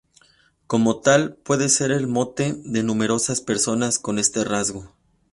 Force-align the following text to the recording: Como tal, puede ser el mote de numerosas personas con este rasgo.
Como 0.65 0.99
tal, 0.99 1.35
puede 1.43 1.69
ser 1.69 1.91
el 1.91 2.07
mote 2.07 2.55
de 2.65 2.81
numerosas 2.81 3.39
personas 3.39 3.99
con 3.99 4.17
este 4.17 4.43
rasgo. 4.43 4.95